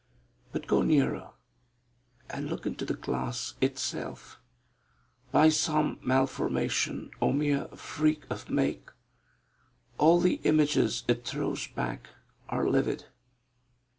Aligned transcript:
But 0.51 0.65
go 0.65 0.81
nearer 0.81 1.29
and 2.27 2.49
look 2.49 2.65
into 2.65 2.85
the 2.85 2.95
glass 2.95 3.53
itself. 3.61 4.39
By 5.31 5.49
some 5.49 5.99
malformation 6.01 7.11
or 7.19 7.35
mere 7.35 7.67
freak 7.75 8.23
of 8.27 8.49
make, 8.49 8.89
all 9.99 10.19
the 10.19 10.39
images 10.43 11.03
it 11.07 11.23
throws 11.23 11.67
back 11.67 12.07
are 12.49 12.67
livid. 12.67 13.05